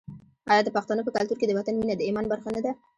[0.51, 2.71] آیا د پښتنو په کلتور کې د وطن مینه د ایمان برخه نه ده؟